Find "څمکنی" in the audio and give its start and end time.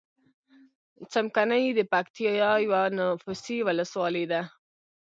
1.11-1.63